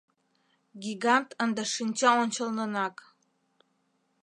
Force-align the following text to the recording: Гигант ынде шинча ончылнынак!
Гигант 0.83 1.29
ынде 1.43 1.63
шинча 1.73 2.11
ончылнынак! 2.23 2.95